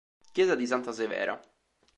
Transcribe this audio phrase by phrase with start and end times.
[0.31, 1.39] Chiesa di Santa Severa